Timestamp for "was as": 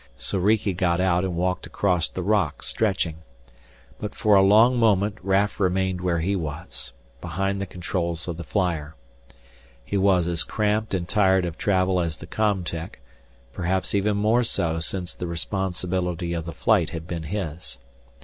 9.97-10.43